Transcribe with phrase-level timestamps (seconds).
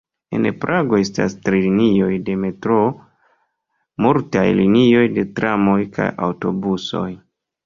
[0.35, 2.87] En Prago estas tri linioj de metroo,
[4.07, 7.07] multaj linioj de tramoj kaj aŭtobusoj.